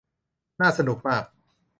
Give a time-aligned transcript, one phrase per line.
[0.59, 1.23] น่าสนุกมาก